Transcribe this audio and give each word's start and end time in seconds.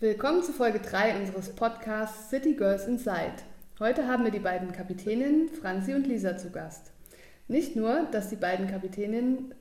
Willkommen 0.00 0.44
zu 0.44 0.52
Folge 0.52 0.78
3 0.78 1.16
unseres 1.16 1.48
Podcasts 1.48 2.30
City 2.30 2.52
Girls 2.54 2.86
Inside. 2.86 3.42
Heute 3.80 4.06
haben 4.06 4.22
wir 4.22 4.30
die 4.30 4.38
beiden 4.38 4.70
Kapitäninnen 4.70 5.48
Franzi 5.48 5.92
und 5.92 6.06
Lisa 6.06 6.36
zu 6.36 6.50
Gast. 6.50 6.92
Nicht 7.48 7.74
nur, 7.74 8.06
dass 8.12 8.28
die 8.28 8.36
beiden 8.36 8.68
Kapitäninnen 8.68 9.56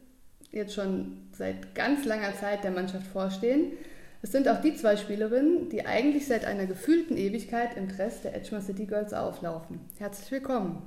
jetzt 0.51 0.75
schon 0.75 1.27
seit 1.31 1.73
ganz 1.73 2.05
langer 2.05 2.35
Zeit 2.35 2.63
der 2.63 2.69
Mannschaft 2.69 3.07
vorstehen, 3.07 3.71
es 4.21 4.31
sind 4.31 4.47
auch 4.47 4.61
die 4.61 4.75
zwei 4.75 4.95
Spielerinnen, 4.95 5.69
die 5.69 5.87
eigentlich 5.87 6.27
seit 6.27 6.45
einer 6.45 6.67
gefühlten 6.67 7.17
Ewigkeit 7.17 7.75
im 7.75 7.87
Dress 7.87 8.21
der 8.21 8.35
Edgemar 8.35 8.61
City 8.61 8.85
Girls 8.85 9.15
auflaufen. 9.15 9.79
Herzlich 9.97 10.29
willkommen. 10.29 10.83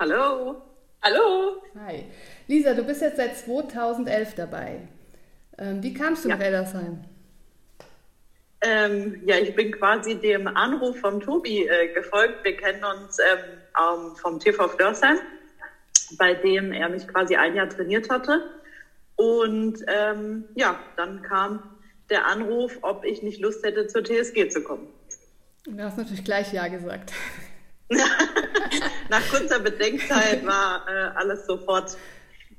Hallo. 0.00 0.60
Hallo. 1.00 1.62
Hi. 1.86 2.06
Lisa, 2.48 2.74
du 2.74 2.82
bist 2.82 3.02
jetzt 3.02 3.18
seit 3.18 3.36
2011 3.36 4.34
dabei. 4.34 4.88
Ähm, 5.58 5.80
wie 5.84 5.94
kamst 5.94 6.24
du 6.24 6.28
ja. 6.28 6.34
nach 6.34 6.44
Ellersheim? 6.44 7.04
Ähm, 8.62 9.22
ja, 9.24 9.36
ich 9.36 9.54
bin 9.54 9.72
quasi 9.72 10.16
dem 10.16 10.46
Anruf 10.46 10.98
von 10.98 11.20
Tobi 11.20 11.66
äh, 11.66 11.88
gefolgt. 11.94 12.44
Wir 12.44 12.56
kennen 12.56 12.84
uns 12.84 13.18
ähm, 13.18 14.14
vom 14.16 14.38
TV 14.38 14.68
Flörsheim, 14.68 15.18
bei 16.18 16.34
dem 16.34 16.72
er 16.72 16.90
mich 16.90 17.08
quasi 17.08 17.36
ein 17.36 17.54
Jahr 17.54 17.68
trainiert 17.68 18.10
hatte. 18.10 18.42
Und 19.16 19.78
ähm, 19.86 20.44
ja, 20.54 20.78
dann 20.96 21.22
kam 21.22 21.78
der 22.10 22.26
Anruf, 22.26 22.78
ob 22.82 23.04
ich 23.04 23.22
nicht 23.22 23.40
Lust 23.40 23.64
hätte, 23.64 23.86
zur 23.86 24.04
TSG 24.04 24.48
zu 24.50 24.62
kommen. 24.62 24.88
Du 25.64 25.82
hast 25.82 25.96
natürlich 25.96 26.24
gleich 26.24 26.52
Ja 26.52 26.68
gesagt. 26.68 27.12
Nach 29.08 29.28
kurzer 29.30 29.58
Bedenkzeit 29.58 30.44
war 30.46 30.86
äh, 30.88 31.16
alles 31.16 31.46
sofort 31.46 31.96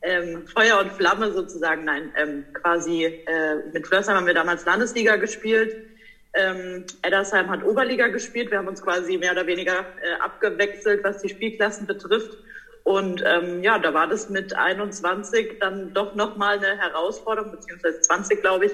ähm, 0.01 0.47
Feuer 0.47 0.79
und 0.79 0.91
Flamme 0.91 1.31
sozusagen. 1.31 1.85
Nein, 1.85 2.11
ähm, 2.17 2.45
quasi 2.53 3.05
äh, 3.05 3.55
mit 3.73 3.87
Flörsheim 3.87 4.17
haben 4.17 4.25
wir 4.25 4.33
damals 4.33 4.65
Landesliga 4.65 5.15
gespielt. 5.15 5.90
Ähm, 6.33 6.85
Eddersheim 7.01 7.49
hat 7.49 7.63
Oberliga 7.63 8.07
gespielt. 8.07 8.51
Wir 8.51 8.59
haben 8.59 8.67
uns 8.67 8.81
quasi 8.81 9.17
mehr 9.17 9.33
oder 9.33 9.47
weniger 9.47 9.79
äh, 10.01 10.19
abgewechselt, 10.21 11.03
was 11.03 11.21
die 11.21 11.29
Spielklassen 11.29 11.87
betrifft. 11.87 12.37
Und 12.83 13.23
ähm, 13.25 13.61
ja, 13.61 13.77
da 13.77 13.93
war 13.93 14.07
das 14.07 14.29
mit 14.29 14.55
21 14.55 15.59
dann 15.59 15.93
doch 15.93 16.15
nochmal 16.15 16.57
eine 16.57 16.77
Herausforderung, 16.77 17.51
beziehungsweise 17.51 18.01
20, 18.01 18.41
glaube 18.41 18.65
ich, 18.65 18.71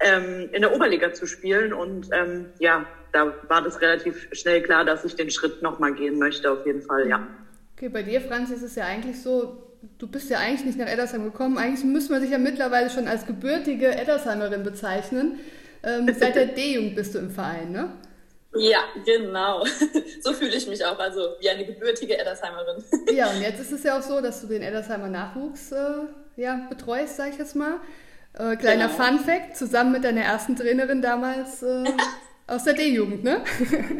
ähm, 0.00 0.48
in 0.52 0.62
der 0.62 0.74
Oberliga 0.74 1.12
zu 1.12 1.26
spielen. 1.26 1.72
Und 1.72 2.08
ähm, 2.12 2.46
ja, 2.60 2.86
da 3.12 3.34
war 3.48 3.62
das 3.62 3.80
relativ 3.80 4.28
schnell 4.32 4.62
klar, 4.62 4.84
dass 4.84 5.04
ich 5.04 5.16
den 5.16 5.30
Schritt 5.30 5.62
nochmal 5.62 5.94
gehen 5.94 6.18
möchte, 6.18 6.50
auf 6.50 6.64
jeden 6.66 6.82
Fall, 6.82 7.08
ja. 7.08 7.26
Okay, 7.76 7.88
bei 7.88 8.02
dir, 8.02 8.20
Franz, 8.20 8.50
ist 8.50 8.62
es 8.62 8.74
ja 8.74 8.84
eigentlich 8.84 9.20
so, 9.22 9.62
du 9.98 10.06
bist 10.06 10.30
ja 10.30 10.38
eigentlich 10.38 10.64
nicht 10.64 10.78
nach 10.78 10.88
Eddersheim 10.88 11.24
gekommen. 11.24 11.58
Eigentlich 11.58 11.84
müsste 11.84 12.12
man 12.12 12.20
sich 12.20 12.30
ja 12.30 12.38
mittlerweile 12.38 12.90
schon 12.90 13.08
als 13.08 13.26
gebürtige 13.26 13.86
Eddersheimerin 13.88 14.62
bezeichnen. 14.62 15.40
Ähm, 15.82 16.14
seit 16.18 16.34
der 16.34 16.46
D-Jugend 16.46 16.96
bist 16.96 17.14
du 17.14 17.18
im 17.18 17.30
Verein, 17.30 17.72
ne? 17.72 17.92
Ja, 18.54 18.80
genau. 19.04 19.64
So 20.20 20.32
fühle 20.32 20.56
ich 20.56 20.66
mich 20.66 20.84
auch, 20.84 20.98
also 20.98 21.20
wie 21.40 21.48
eine 21.48 21.64
gebürtige 21.64 22.18
Eddersheimerin. 22.18 22.82
Ja, 23.14 23.30
und 23.30 23.40
jetzt 23.40 23.60
ist 23.60 23.72
es 23.72 23.84
ja 23.84 23.98
auch 23.98 24.02
so, 24.02 24.20
dass 24.20 24.40
du 24.40 24.48
den 24.48 24.62
Eddersheimer 24.62 25.08
Nachwuchs 25.08 25.72
äh, 25.72 26.06
ja, 26.36 26.66
betreust, 26.68 27.16
sag 27.16 27.30
ich 27.30 27.38
jetzt 27.38 27.54
mal. 27.54 27.80
Äh, 28.34 28.56
kleiner 28.56 28.88
genau. 28.88 29.04
Fun 29.04 29.18
Fact, 29.20 29.56
zusammen 29.56 29.92
mit 29.92 30.04
deiner 30.04 30.22
ersten 30.22 30.56
Trainerin 30.56 31.02
damals 31.02 31.62
äh, 31.62 31.84
aus 32.46 32.64
der 32.64 32.74
D-Jugend, 32.74 33.22
ne? 33.22 33.44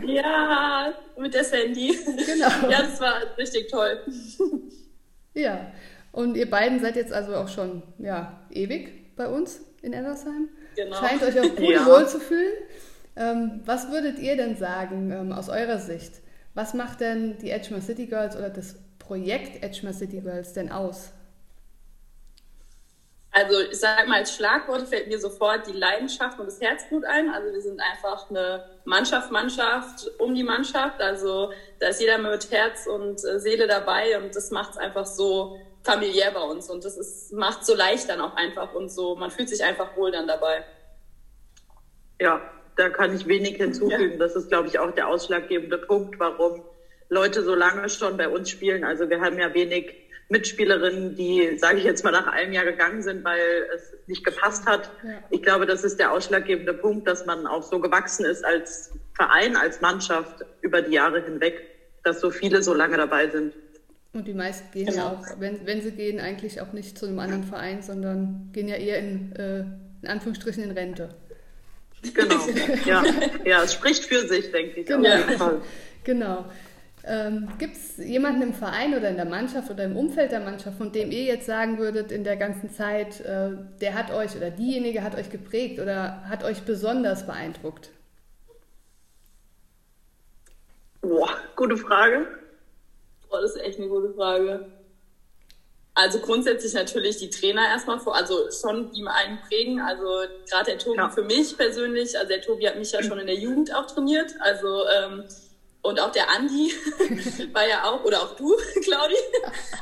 Ja, 0.07 0.93
mit 1.17 1.35
der 1.35 1.45
Sandy. 1.45 1.97
Genau. 2.05 2.71
Ja, 2.71 2.83
das 2.83 3.01
war 3.01 3.15
richtig 3.37 3.71
toll. 3.71 4.01
Ja, 5.35 5.73
und 6.13 6.37
ihr 6.37 6.51
beiden 6.51 6.81
seid 6.81 6.97
jetzt 6.97 7.13
also 7.13 7.37
auch 7.37 7.49
schon 7.49 7.83
ja, 7.99 8.41
ewig 8.51 9.15
bei 9.17 9.29
uns 9.29 9.61
in 9.83 9.93
Eddersheim. 9.93 10.49
Genau. 10.79 10.97
Scheint 10.97 11.23
euch 11.25 11.41
auch 11.41 11.57
gut 11.57 11.71
ja. 11.71 11.87
wohl 11.87 12.07
zu 12.07 12.21
fühlen. 12.21 12.53
Ähm, 13.17 13.63
was 13.65 13.91
würdet 13.91 14.21
ihr 14.21 14.37
denn 14.37 14.57
sagen 14.57 15.11
ähm, 15.11 15.33
aus 15.33 15.49
eurer 15.49 15.79
Sicht? 15.79 16.13
Was 16.55 16.73
macht 16.73 17.01
denn 17.01 17.37
die 17.39 17.51
Edgemar 17.51 17.81
City 17.81 18.07
Girls 18.07 18.37
oder 18.37 18.49
das 18.49 18.77
Projekt 19.01 19.65
Edgemar 19.65 19.93
City 19.93 20.21
Girls 20.21 20.53
denn 20.53 20.71
aus? 20.71 21.11
Also 23.33 23.61
ich 23.61 23.79
sage 23.79 24.09
mal, 24.09 24.19
als 24.19 24.37
Schlagwort 24.37 24.89
fällt 24.89 25.09
mir 25.09 25.19
sofort 25.19 25.67
die 25.67 25.73
Leidenschaft 25.73 26.39
und 26.39 26.47
das 26.47 26.61
Herzblut 26.61 27.05
ein. 27.05 27.29
Also 27.29 27.53
wir 27.53 27.61
sind 27.61 27.81
einfach 27.81 28.31
eine 28.31 28.65
Mannschaft, 28.85 29.33
Mannschaft 29.33 30.09
um 30.21 30.33
die 30.33 30.45
Mannschaft. 30.45 31.01
Also 31.01 31.53
da 31.81 31.89
ist 31.89 32.01
jeder 32.01 32.19
mit 32.19 32.51
Herz 32.53 32.87
und 32.87 33.25
äh, 33.25 33.41
Seele 33.41 33.67
dabei 33.67 34.17
und 34.19 34.35
das 34.35 34.53
macht 34.53 34.73
es 34.73 34.79
einfach 34.79 35.07
so 35.07 35.59
familiär 35.89 36.31
bei 36.33 36.43
uns 36.43 36.69
und 36.69 36.85
das 36.85 37.31
macht 37.33 37.65
so 37.65 37.75
leicht 37.75 38.09
dann 38.09 38.21
auch 38.21 38.37
einfach 38.37 38.75
und 38.75 38.91
so, 38.91 39.17
man 39.17 39.31
fühlt 39.31 39.49
sich 39.49 39.65
einfach 39.65 39.97
wohl 39.97 40.11
dann 40.13 40.27
dabei. 40.27 40.65
Ja, 42.21 42.41
da 42.77 42.91
kann 42.91 43.15
ich 43.15 43.27
wenig 43.27 43.57
hinzufügen. 43.57 44.13
Ja. 44.13 44.19
Das 44.19 44.37
ist, 44.37 44.49
glaube 44.49 44.69
ich, 44.69 44.79
auch 44.79 44.91
der 44.93 45.09
ausschlaggebende 45.09 45.79
Punkt, 45.79 46.19
warum 46.19 46.63
Leute 47.09 47.43
so 47.43 47.55
lange 47.55 47.89
schon 47.89 48.17
bei 48.17 48.29
uns 48.29 48.51
spielen. 48.51 48.85
Also 48.85 49.09
wir 49.09 49.21
haben 49.21 49.39
ja 49.39 49.53
wenig 49.55 49.95
Mitspielerinnen, 50.29 51.17
die, 51.17 51.57
sage 51.57 51.79
ich 51.79 51.85
jetzt 51.85 52.05
mal, 52.05 52.11
nach 52.11 52.27
einem 52.27 52.53
Jahr 52.53 52.67
gegangen 52.67 53.03
sind, 53.03 53.25
weil 53.25 53.41
es 53.75 53.95
nicht 54.07 54.25
gepasst 54.25 54.67
hat. 54.67 54.91
Ich 55.31 55.43
glaube, 55.43 55.65
das 55.65 55.85
ist 55.85 55.99
der 55.99 56.13
ausschlaggebende 56.13 56.75
Punkt, 56.75 57.09
dass 57.09 57.25
man 57.25 57.47
auch 57.47 57.63
so 57.63 57.81
gewachsen 57.81 58.27
ist 58.27 58.45
als 58.45 58.93
Verein, 59.15 59.57
als 59.57 59.81
Mannschaft 59.81 60.45
über 60.61 60.83
die 60.83 60.93
Jahre 60.93 61.23
hinweg, 61.25 61.63
dass 62.05 62.21
so 62.21 62.31
viele 62.31 62.63
so 62.63 62.75
lange 62.75 62.99
dabei 62.99 63.29
sind. 63.29 63.55
Und 64.19 64.27
die 64.27 64.35
meisten 64.35 64.69
gehen 64.73 64.87
genau. 64.87 64.97
ja 64.97 65.13
auch, 65.13 65.41
wenn, 65.41 65.65
wenn 65.65 65.81
sie 65.81 65.93
gehen, 65.93 66.19
eigentlich 66.19 66.61
auch 66.61 66.73
nicht 66.73 66.99
zu 66.99 67.07
einem 67.07 67.21
anderen 67.21 67.45
Verein, 67.45 67.83
sondern 67.83 68.51
gehen 68.53 68.67
ja 68.67 68.75
eher 68.75 68.99
in, 68.99 69.31
äh, 69.37 69.61
in 70.03 70.09
Anführungsstrichen 70.09 70.65
in 70.65 70.73
Rente. 70.73 71.11
Genau, 72.15 72.35
ja. 72.85 73.05
ja, 73.45 73.63
es 73.63 73.75
spricht 73.75 74.05
für 74.05 74.27
sich, 74.27 74.51
denke 74.51 74.81
ich. 74.81 74.87
Genau. 74.87 75.61
genau. 76.05 76.47
Ähm, 77.05 77.49
Gibt 77.59 77.77
es 77.77 77.97
jemanden 77.99 78.43
im 78.43 78.55
Verein 78.55 78.97
oder 78.97 79.09
in 79.09 79.15
der 79.15 79.25
Mannschaft 79.25 79.71
oder 79.71 79.85
im 79.85 79.97
Umfeld 79.97 80.33
der 80.33 80.41
Mannschaft, 80.41 80.79
von 80.79 80.91
dem 80.91 81.13
ihr 81.13 81.23
jetzt 81.23 81.47
sagen 81.47 81.79
würdet, 81.79 82.11
in 82.11 82.25
der 82.25 82.37
ganzen 82.37 82.73
Zeit, 82.73 83.21
äh, 83.21 83.51
der 83.81 83.95
hat 83.95 84.11
euch 84.11 84.35
oder 84.37 84.51
diejenige 84.51 85.05
hat 85.05 85.15
euch 85.15 85.31
geprägt 85.31 85.79
oder 85.79 86.25
hat 86.29 86.43
euch 86.43 86.63
besonders 86.63 87.25
beeindruckt? 87.25 87.91
Boah, 91.03 91.31
gute 91.55 91.77
Frage. 91.77 92.27
Boah, 93.29 93.41
das 93.41 93.57
ist 93.57 93.63
echt 93.63 93.79
eine 93.79 93.89
gute 93.89 94.13
Frage. 94.15 94.73
Also 95.95 96.21
grundsätzlich 96.21 96.75
natürlich 96.75 97.17
die 97.17 97.29
Trainer 97.29 97.67
erstmal 97.67 97.99
vor, 97.99 98.15
also 98.15 98.51
schon 98.53 98.93
die 98.93 99.05
einen 99.05 99.41
prägen. 99.41 99.81
Also 99.81 100.05
gerade 100.49 100.67
der 100.67 100.79
Tobi 100.79 100.97
ja. 100.97 101.09
für 101.09 101.25
mich 101.25 101.57
persönlich, 101.57 102.17
also 102.17 102.29
der 102.29 102.41
Tobi 102.41 102.69
hat 102.69 102.79
mich 102.79 102.93
ja 102.93 103.03
schon 103.03 103.19
in 103.19 103.27
der 103.27 103.35
Jugend 103.35 103.75
auch 103.75 103.87
trainiert. 103.87 104.33
Also 104.41 104.87
ähm, 104.87 105.25
und 105.83 106.01
auch 106.01 106.13
der 106.13 106.31
Andi 106.31 106.73
war 107.53 107.67
ja 107.67 107.85
auch, 107.85 108.05
oder 108.05 108.23
auch 108.23 108.37
du, 108.37 108.55
Claudi. 108.85 109.15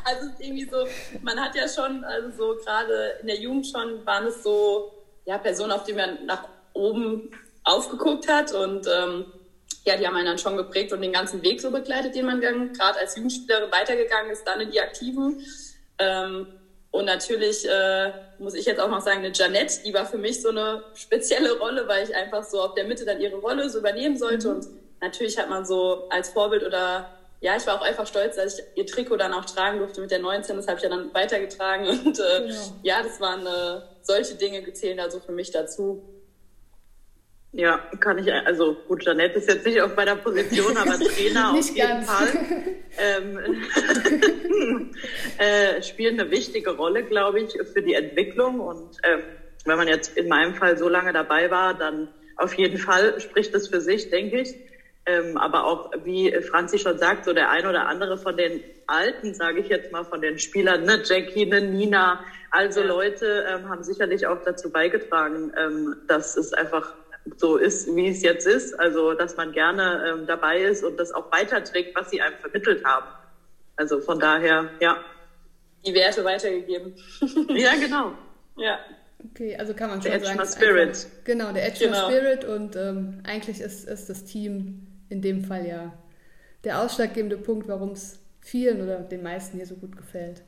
Also 0.05 0.31
irgendwie 0.39 0.69
so, 0.71 0.87
man 1.23 1.39
hat 1.39 1.55
ja 1.55 1.69
schon, 1.69 2.05
also 2.05 2.31
so 2.31 2.65
gerade 2.65 3.19
in 3.21 3.27
der 3.27 3.37
Jugend 3.37 3.67
schon 3.67 4.05
waren 4.07 4.27
es 4.27 4.43
so, 4.43 4.93
ja, 5.25 5.37
Personen, 5.39 5.73
auf 5.73 5.85
die 5.85 5.95
man 5.95 6.25
nach 6.25 6.49
oben 6.73 7.31
aufgeguckt 7.65 8.29
hat 8.29 8.53
und 8.53 8.87
ähm, 8.87 9.27
ja, 9.87 9.97
die 9.97 10.07
haben 10.07 10.17
einen 10.17 10.27
dann 10.27 10.39
schon 10.39 10.57
geprägt 10.57 10.93
und 10.93 11.01
den 11.01 11.13
ganzen 11.13 11.43
Weg 11.43 11.61
so 11.61 11.71
begleitet, 11.71 12.15
den 12.15 12.27
man 12.27 12.41
dann 12.41 12.73
gerade 12.73 12.99
als 12.99 13.17
Jugendspielerin 13.17 13.71
weitergegangen 13.71 14.31
ist, 14.33 14.45
dann 14.45 14.61
in 14.61 14.71
die 14.71 14.81
Aktiven. 14.81 15.41
Ähm, 15.99 16.49
und 16.91 17.05
natürlich 17.05 17.69
äh, 17.69 18.13
muss 18.39 18.55
ich 18.55 18.65
jetzt 18.65 18.81
auch 18.81 18.89
noch 18.89 19.01
sagen, 19.01 19.19
eine 19.19 19.33
Janette, 19.33 19.83
die 19.85 19.95
war 19.95 20.07
für 20.07 20.19
mich 20.19 20.43
so 20.43 20.49
eine 20.49 20.83
spezielle 20.95 21.59
Rolle, 21.59 21.87
weil 21.87 22.05
ich 22.05 22.15
einfach 22.15 22.43
so 22.43 22.61
auf 22.61 22.75
der 22.75 22.85
Mitte 22.85 23.05
dann 23.05 23.21
ihre 23.21 23.37
Rolle 23.37 23.69
so 23.71 23.79
übernehmen 23.79 24.17
sollte. 24.17 24.49
Mhm. 24.49 24.55
Und 24.57 24.67
natürlich 25.01 25.39
hat 25.39 25.49
man 25.49 25.65
so 25.65 26.09
als 26.09 26.31
Vorbild 26.31 26.65
oder 26.65 27.11
ja, 27.41 27.55
ich 27.55 27.67
war 27.67 27.77
auch 27.77 27.85
einfach 27.85 28.07
stolz, 28.07 28.37
dass 28.37 28.59
ich 28.59 28.65
ihr 28.75 28.87
Trikot 28.87 29.19
dann 29.19 29.35
auch 29.35 29.45
tragen 29.45 29.79
durfte 29.79 30.01
mit 30.01 30.11
der 30.11 30.21
19. 30.21 30.57
Das 30.57 30.67
habe 30.67 30.79
ich 30.79 30.83
ja 30.83 30.89
dann 30.89 31.13
weitergetragen. 31.15 31.87
Und 31.87 32.19
äh, 32.19 32.47
ja. 32.47 32.55
ja, 32.83 33.03
das 33.03 33.21
waren 33.21 33.47
äh, 33.47 33.83
solche 34.03 34.35
Dinge 34.35 34.63
gezählt 34.63 34.99
also 34.99 35.21
für 35.21 35.33
mich 35.33 35.51
dazu. 35.51 36.03
Ja, 37.57 37.79
kann 38.01 38.19
ich, 38.19 38.31
also 38.31 38.75
gut, 38.87 39.03
Janette 39.03 39.39
ist 39.39 39.49
jetzt 39.49 39.65
nicht 39.65 39.81
auf 39.81 39.97
meiner 39.97 40.17
Position, 40.17 40.77
aber 40.77 40.93
Trainer 40.99 41.55
auf 41.55 41.69
jeden 41.71 41.89
ganz. 41.89 42.07
Fall 42.07 42.29
ähm, 42.99 44.93
äh, 45.39 45.81
spielen 45.81 46.21
eine 46.21 46.31
wichtige 46.31 46.77
Rolle, 46.77 47.03
glaube 47.05 47.41
ich, 47.41 47.53
für 47.73 47.81
die 47.81 47.95
Entwicklung. 47.95 48.61
Und 48.61 48.99
ähm, 49.05 49.21
wenn 49.65 49.79
man 49.79 49.89
jetzt 49.89 50.19
in 50.19 50.29
meinem 50.29 50.55
Fall 50.55 50.77
so 50.77 50.91
lange 50.91 51.15
dabei 51.15 51.51
war, 51.51 51.73
dann 51.73 52.09
auf 52.37 52.53
jeden 52.59 52.77
Fall 52.77 53.19
spricht 53.23 53.55
das 53.55 53.69
für 53.69 53.81
sich, 53.81 54.11
denke 54.11 54.43
ich. 54.43 54.55
Ähm, 55.07 55.39
aber 55.39 55.65
auch, 55.65 55.93
wie 56.05 56.31
Franzi 56.43 56.79
schon 56.79 56.99
sagt, 56.99 57.25
so 57.25 57.33
der 57.33 57.49
ein 57.49 57.67
oder 57.67 57.87
andere 57.89 58.19
von 58.19 58.37
den 58.37 58.63
Alten, 58.87 59.33
sage 59.33 59.61
ich 59.61 59.69
jetzt 59.69 59.93
mal, 59.93 60.05
von 60.05 60.21
den 60.21 60.39
Spielern, 60.39 60.85
ne, 60.85 61.01
Jackie, 61.03 61.47
ne, 61.47 61.63
Nina, 61.63 62.21
also 62.51 62.81
ja. 62.81 62.87
Leute 62.87 63.47
ähm, 63.49 63.71
haben 63.71 63.83
sicherlich 63.83 64.27
auch 64.27 64.43
dazu 64.45 64.71
beigetragen, 64.71 65.53
ähm, 65.57 65.97
dass 66.07 66.37
es 66.37 66.53
einfach 66.53 66.95
so 67.37 67.57
ist, 67.57 67.95
wie 67.95 68.09
es 68.09 68.23
jetzt 68.23 68.47
ist. 68.47 68.79
Also, 68.79 69.15
dass 69.15 69.37
man 69.37 69.53
gerne 69.53 70.05
ähm, 70.21 70.27
dabei 70.27 70.61
ist 70.63 70.85
und 70.85 70.99
das 70.99 71.13
auch 71.13 71.31
weiterträgt, 71.33 71.95
was 71.97 72.11
sie 72.11 72.21
einem 72.21 72.37
vermittelt 72.39 72.85
haben. 72.85 73.07
Also 73.77 74.01
von 74.01 74.19
daher, 74.19 74.71
ja. 74.81 74.97
Die 75.85 75.95
Werte 75.95 76.25
weitergegeben. 76.25 76.95
ja, 77.51 77.73
genau. 77.75 78.13
Ja. 78.57 78.79
Okay, 79.33 79.57
also 79.57 79.75
kann 79.75 79.91
man 79.91 80.01
der 80.01 80.13
schon 80.13 80.23
Edgemer 80.23 80.45
sagen. 80.47 80.63
Spirit. 80.63 80.89
Einfach, 80.89 81.25
genau, 81.25 81.53
der 81.53 81.67
Edgemer 81.67 81.93
Genau. 81.97 82.09
Spirit 82.09 82.45
und 82.45 82.77
ähm, 82.77 83.21
eigentlich 83.25 83.61
ist, 83.61 83.89
ist 83.89 84.09
das 84.09 84.25
Team 84.25 84.87
in 85.09 85.21
dem 85.23 85.45
Fall 85.45 85.67
ja 85.67 85.93
der 86.65 86.81
ausschlaggebende 86.81 87.37
Punkt, 87.39 87.69
warum 87.69 87.91
es 87.93 88.19
vielen 88.41 88.81
oder 88.83 88.99
den 89.01 89.23
meisten 89.23 89.57
hier 89.57 89.67
so 89.67 89.75
gut 89.77 89.97
gefällt. 89.97 90.43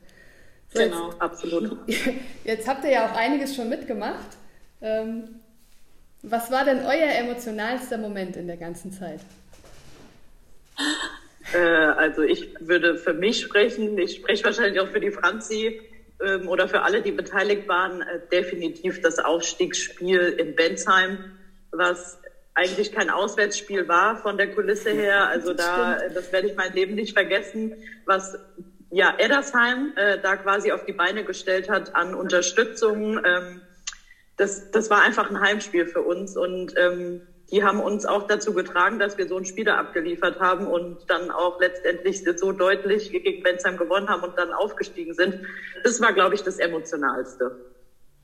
So, 0.69 0.79
jetzt- 0.79 0.91
Genau. 0.91 1.09
Absolut. 1.19 1.77
Jetzt 2.43 2.67
habt 2.67 2.83
ihr 2.83 2.91
ja 2.91 3.05
auch 3.09 3.15
einiges 3.17 3.55
schon 3.55 3.69
mitgemacht. 3.69 4.37
Ähm, 4.81 5.39
was 6.21 6.51
war 6.51 6.65
denn 6.65 6.79
euer 6.85 7.11
emotionalster 7.15 7.97
Moment 7.97 8.35
in 8.35 8.47
der 8.47 8.57
ganzen 8.57 8.91
Zeit? 8.91 9.21
Äh, 11.53 11.57
also 11.57 12.23
ich 12.23 12.53
würde 12.59 12.97
für 12.97 13.13
mich 13.13 13.41
sprechen, 13.41 13.97
ich 13.97 14.17
spreche 14.17 14.43
wahrscheinlich 14.43 14.79
auch 14.79 14.89
für 14.89 14.99
die 14.99 15.11
Franzi 15.11 15.81
ähm, 16.23 16.47
oder 16.47 16.67
für 16.67 16.81
alle, 16.81 17.01
die 17.01 17.11
beteiligt 17.11 17.67
waren, 17.67 18.01
äh, 18.01 18.19
definitiv 18.31 19.01
das 19.01 19.19
Aufstiegsspiel 19.19 20.35
in 20.37 20.55
Bensheim, 20.55 21.31
was 21.71 22.19
eigentlich 22.53 22.91
kein 22.91 23.09
Auswärtsspiel 23.09 23.87
war 23.87 24.17
von 24.17 24.37
der 24.37 24.51
Kulisse 24.51 24.91
her. 24.91 25.27
Also 25.27 25.53
da, 25.53 25.97
äh, 25.97 26.13
das 26.13 26.31
werde 26.33 26.47
ich 26.47 26.55
mein 26.55 26.73
Leben 26.73 26.95
nicht 26.95 27.13
vergessen, 27.13 27.73
was 28.05 28.37
ja 28.91 29.13
Eddersheim 29.17 29.93
äh, 29.95 30.17
da 30.19 30.35
quasi 30.35 30.71
auf 30.71 30.85
die 30.85 30.93
Beine 30.93 31.23
gestellt 31.23 31.69
hat 31.69 31.95
an 31.95 32.13
Unterstützung. 32.15 33.23
Ähm, 33.23 33.61
das, 34.39 34.71
das 34.71 34.89
war 34.89 35.01
einfach 35.01 35.29
ein 35.29 35.39
Heimspiel 35.39 35.85
für 35.85 36.01
uns 36.01 36.35
und 36.37 36.73
ähm, 36.77 37.21
die 37.51 37.63
haben 37.63 37.79
uns 37.79 38.05
auch 38.05 38.23
dazu 38.27 38.53
getragen, 38.53 38.99
dass 38.99 39.17
wir 39.17 39.27
so 39.27 39.35
einen 39.35 39.45
Spieler 39.45 39.77
abgeliefert 39.77 40.39
haben 40.39 40.67
und 40.67 40.97
dann 41.07 41.31
auch 41.31 41.59
letztendlich 41.59 42.23
so 42.37 42.51
deutlich 42.51 43.11
gegen 43.11 43.43
Bensheim 43.43 43.75
gewonnen 43.77 44.07
haben 44.07 44.23
und 44.23 44.37
dann 44.37 44.53
aufgestiegen 44.53 45.13
sind. 45.13 45.35
Das 45.83 45.99
war, 45.99 46.13
glaube 46.13 46.35
ich, 46.35 46.43
das 46.43 46.59
Emotionalste. 46.59 47.51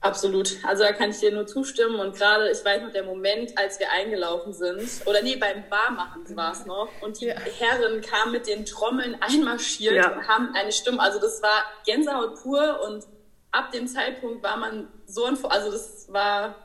Absolut. 0.01 0.57
Also 0.63 0.83
da 0.83 0.91
kann 0.91 1.09
ich 1.09 1.19
dir 1.19 1.31
nur 1.31 1.47
zustimmen. 1.47 1.99
Und 1.99 2.15
gerade, 2.15 2.51
ich 2.51 2.63
weiß 2.63 2.83
noch, 2.83 2.91
der 2.91 3.03
Moment, 3.03 3.57
als 3.57 3.79
wir 3.79 3.87
eingelaufen 3.91 4.53
sind, 4.53 4.87
oder 5.07 5.23
nee, 5.23 5.35
beim 5.35 5.67
Barmachen 5.67 6.23
war 6.37 6.51
es 6.51 6.65
noch, 6.67 6.89
und 7.01 7.19
die 7.19 7.25
Ja. 7.27 7.35
Herren 7.39 8.01
kamen 8.01 8.31
mit 8.31 8.45
den 8.45 8.65
Trommeln 8.65 9.17
einmarschiert 9.19 9.95
Ja. 9.95 10.11
und 10.15 10.27
haben 10.27 10.53
eine 10.53 10.71
Stimme, 10.71 10.99
also 11.01 11.19
das 11.19 11.41
war 11.41 11.63
Gänsehaut 11.87 12.35
pur 12.43 12.81
und 12.85 13.03
ab 13.55 13.71
dem 13.71 13.87
Zeitpunkt 13.87 14.43
war 14.43 14.57
man 14.57 14.87
so 15.05 15.25
ein, 15.25 15.37
also 15.45 15.71
das 15.71 16.11
war, 16.11 16.55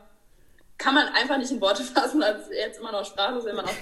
kann 0.77 0.95
man 0.95 1.07
einfach 1.09 1.39
nicht 1.39 1.51
in 1.51 1.61
Worte 1.61 1.83
fassen, 1.95 2.23
als 2.23 2.49
jetzt 2.51 2.81
immer 2.81 2.93
noch 2.93 3.05
sprachlos, 3.05 3.45
wenn 3.45 3.57
man 3.57 3.67
auch 3.67 3.77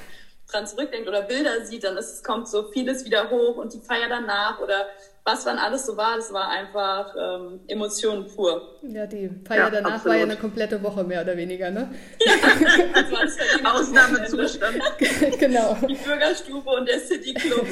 dran 0.51 0.67
zurückdenkt 0.67 1.09
oder 1.09 1.23
Bilder 1.23 1.65
sieht, 1.67 1.85
dann 1.85 1.97
ist, 1.99 2.25
kommt 2.25 2.49
so 2.49 2.71
vieles 2.71 3.05
wieder 3.05 3.29
hoch 3.29 3.57
und 3.57 3.75
die 3.75 3.81
Feier 3.81 4.09
danach 4.09 4.59
oder 4.61 4.87
was 5.25 5.45
dann 5.45 5.59
alles 5.59 5.85
so 5.85 5.95
war, 5.99 6.17
das 6.17 6.33
war 6.33 6.49
einfach 6.49 7.15
ähm, 7.15 7.61
Emotionen 7.67 8.27
pur. 8.27 8.79
Ja, 8.81 9.07
die 9.07 9.29
Feier 9.47 9.65
Ja, 9.65 9.71
danach 9.71 9.97
absolut. 9.97 10.07
war 10.07 10.17
ja 10.17 10.23
eine 10.23 10.37
komplette 10.37 10.83
Woche 10.83 11.05
mehr 11.05 11.21
oder 11.21 11.37
weniger, 11.37 11.71
ne? 11.71 11.95
Das 12.95 13.13
war 13.13 13.25
das 13.25 13.37
Ausnahmezustand. 13.63 14.81
genau. 15.39 15.77
Die 15.87 15.95
Bürgerstube 15.97 16.71
und 16.71 16.89
der 16.89 16.99
City 17.01 17.35
Club. 17.35 17.67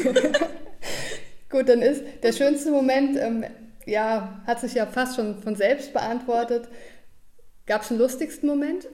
Gut, 1.48 1.68
dann 1.70 1.80
ist 1.80 2.04
der 2.22 2.32
schönste 2.32 2.70
Moment, 2.70 3.16
ähm, 3.18 3.46
ja, 3.86 4.42
hat 4.46 4.60
sich 4.60 4.74
ja 4.74 4.86
fast 4.86 5.16
schon 5.16 5.42
von 5.42 5.56
selbst 5.56 5.92
beantwortet. 5.92 6.68
Gab 7.66 7.82
es 7.82 7.90
einen 7.90 8.00
lustigsten 8.00 8.48
Moment, 8.48 8.86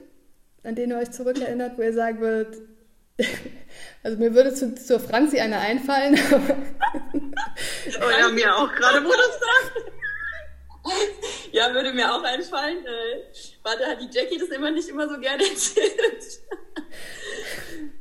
an 0.63 0.75
den 0.75 0.91
ihr 0.91 0.97
euch 0.97 1.11
zurückerinnert, 1.11 1.77
wo 1.77 1.81
ihr 1.81 1.93
sagen 1.93 2.19
würdet, 2.19 2.61
also 4.03 4.17
mir 4.17 4.33
würde 4.33 4.53
zu, 4.53 4.73
zur 4.75 4.99
Franzi 4.99 5.39
einer 5.39 5.59
einfallen, 5.59 6.17
Oh 8.01 8.09
ja, 8.19 8.29
mir 8.29 8.55
auch 8.55 8.73
gerade, 8.73 9.03
wo 9.03 9.09
du 9.09 9.17
sagst. 9.17 9.71
Ja, 11.51 11.73
würde 11.73 11.93
mir 11.93 12.11
auch 12.11 12.23
einfallen. 12.23 12.85
Äh, 12.85 13.23
warte, 13.61 13.85
hat 13.85 14.01
die 14.01 14.09
Jackie 14.11 14.37
das 14.37 14.49
immer 14.49 14.71
nicht 14.71 14.89
immer 14.89 15.07
so 15.07 15.19
gerne 15.19 15.43
erzählt? 15.43 16.41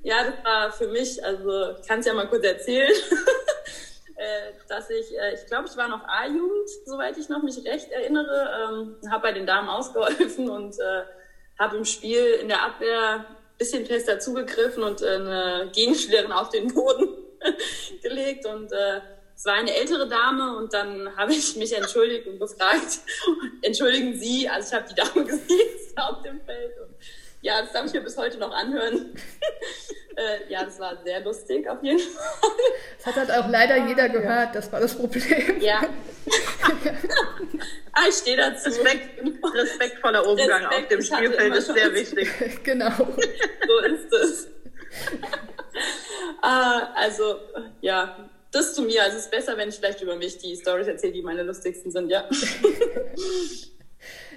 ja, 0.02 0.24
das 0.24 0.44
war 0.44 0.72
für 0.72 0.88
mich, 0.88 1.22
also 1.24 1.76
ich 1.80 1.86
kann 1.86 2.00
es 2.00 2.06
ja 2.06 2.14
mal 2.14 2.28
kurz 2.28 2.44
erzählen, 2.44 2.92
äh, 4.22 4.52
dass 4.68 4.88
ich, 4.90 5.18
äh, 5.18 5.34
ich 5.34 5.46
glaube, 5.46 5.68
ich 5.68 5.76
war 5.76 5.88
noch 5.88 6.04
A-Jugend, 6.06 6.68
soweit 6.86 7.18
ich 7.18 7.28
noch 7.28 7.42
mich 7.42 7.64
recht 7.64 7.90
erinnere, 7.90 8.94
ähm, 9.02 9.10
habe 9.10 9.22
bei 9.22 9.32
den 9.32 9.46
Damen 9.46 9.68
ausgeholfen 9.68 10.48
und 10.48 10.78
äh, 10.78 11.02
habe 11.58 11.76
im 11.76 11.84
Spiel 11.84 12.38
in 12.40 12.48
der 12.48 12.62
Abwehr 12.62 13.26
ein 13.26 13.58
bisschen 13.58 13.84
fester 13.84 14.18
zugegriffen 14.20 14.82
und 14.84 15.02
äh, 15.02 15.14
eine 15.14 15.70
Gegenspielerin 15.74 16.32
auf 16.32 16.50
den 16.50 16.72
Boden 16.72 17.08
gelegt 18.02 18.46
und 18.46 18.70
äh, 18.72 19.00
es 19.34 19.44
war 19.44 19.54
eine 19.54 19.74
ältere 19.74 20.08
Dame 20.08 20.56
und 20.56 20.72
dann 20.72 21.16
habe 21.16 21.32
ich 21.32 21.56
mich 21.56 21.76
entschuldigt 21.76 22.28
und 22.28 22.38
gefragt, 22.38 23.00
entschuldigen 23.62 24.14
Sie, 24.14 24.48
also 24.48 24.68
ich 24.68 24.74
habe 24.80 24.88
die 24.88 24.94
Dame 24.94 25.24
gesehen 25.26 25.96
auf 25.96 26.22
dem 26.22 26.40
Feld 26.42 26.78
und 26.78 26.94
ja, 27.42 27.60
das 27.60 27.72
darf 27.72 27.86
ich 27.86 27.92
mir 27.92 28.00
bis 28.00 28.16
heute 28.16 28.38
noch 28.38 28.52
anhören. 28.52 29.14
äh, 30.16 30.50
ja, 30.50 30.64
das 30.64 30.78
war 30.78 31.02
sehr 31.04 31.20
lustig 31.20 31.68
auf 31.68 31.82
jeden 31.82 31.98
Fall. 31.98 32.50
das 32.96 33.06
hat 33.06 33.16
halt 33.16 33.30
auch 33.32 33.50
leider 33.50 33.88
jeder 33.88 34.08
gehört, 34.08 34.54
das 34.54 34.72
war 34.72 34.80
das 34.80 34.94
Problem. 34.94 35.60
Ja. 35.60 35.82
ah, 37.92 38.04
ich 38.08 38.14
stehe 38.14 38.36
dazu. 38.36 38.68
Respekt, 38.68 39.20
respektvoller 39.54 40.26
Umgang 40.26 40.66
Respekt, 40.66 40.82
auf 40.82 40.88
dem 40.88 41.02
Spielfeld 41.02 41.56
ist 41.56 41.66
sehr 41.66 41.92
wichtig. 41.92 42.28
genau. 42.64 42.92
so 42.96 43.78
ist 43.80 44.12
es. 44.12 44.48
ah, 46.42 46.92
also, 46.94 47.40
ja, 47.80 48.30
das 48.52 48.74
zu 48.74 48.82
mir. 48.82 49.02
Also 49.02 49.16
es 49.16 49.24
ist 49.24 49.30
besser, 49.32 49.56
wenn 49.56 49.68
ich 49.68 49.76
vielleicht 49.76 50.00
über 50.00 50.14
mich 50.14 50.38
die 50.38 50.54
Stories 50.54 50.86
erzähle, 50.86 51.14
die 51.14 51.22
meine 51.22 51.42
lustigsten 51.42 51.90
sind, 51.90 52.08
ja. 52.08 52.28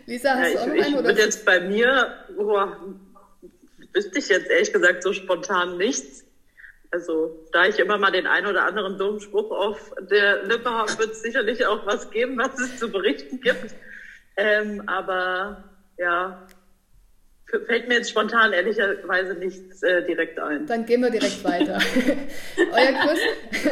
Lisa, 0.06 0.30
Ja, 0.30 0.36
hast 0.38 0.48
ich 0.50 0.54
du 0.56 0.60
auch 0.62 0.68
noch 0.68 0.74
ich 0.76 0.86
einen? 0.86 0.96
würde 0.96 1.10
Oder? 1.12 1.20
jetzt 1.24 1.46
bei 1.46 1.60
mir, 1.60 2.14
boah, 2.38 2.78
wüsste 3.94 4.20
ich 4.20 4.30
jetzt 4.30 4.50
ehrlich 4.50 4.72
gesagt 4.74 5.04
so 5.04 5.14
spontan 5.14 5.78
nichts. 5.78 6.24
Also, 6.92 7.46
da 7.52 7.66
ich 7.66 7.78
immer 7.80 7.98
mal 7.98 8.12
den 8.12 8.26
einen 8.28 8.48
oder 8.48 8.64
anderen 8.66 8.98
dummen 8.98 9.20
Spruch 9.20 9.52
auf 9.52 9.92
der 10.10 10.44
Lippe 10.44 10.70
habe, 10.70 10.98
wird 10.98 11.12
es 11.12 11.22
sicherlich 11.22 11.66
auch 11.66 11.86
was 11.86 12.10
geben, 12.12 12.38
was 12.38 12.58
es 12.60 12.78
zu 12.80 12.90
berichten 12.90 13.42
gibt. 13.42 13.74
Ähm, 14.38 14.84
aber 14.88 15.64
ja, 15.98 16.48
fällt 17.68 17.88
mir 17.88 17.96
jetzt 17.96 18.10
spontan 18.12 18.54
ehrlicherweise 18.54 19.34
nichts 19.34 19.82
äh, 19.84 20.06
direkt 20.06 20.40
ein. 20.40 20.68
Dann 20.68 20.86
gehen 20.86 21.02
wir 21.02 21.10
direkt 21.10 21.44
weiter. 21.44 21.80
euer, 22.72 22.92
größt, 22.94 23.24